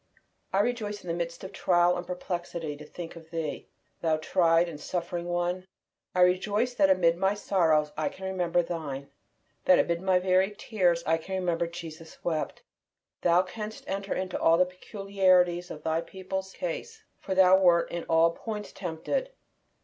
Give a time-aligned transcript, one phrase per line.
[0.51, 3.67] I rejoice in the midst of trial and perplexity to think of Thee,
[4.01, 5.67] Thou tried and suffering One.
[6.15, 9.11] I rejoice that amid my sorrows I can remember Thine,
[9.65, 12.63] that amid my very tears, I can remember Jesus wept.
[13.21, 18.03] Thou canst enter into all the peculiarities of Thy people's case, for Thou wert in
[18.05, 19.29] "all points tempted."